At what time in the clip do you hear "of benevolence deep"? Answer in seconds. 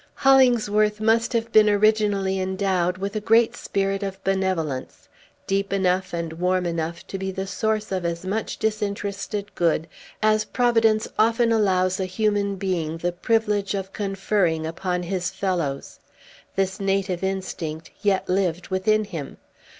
4.01-5.71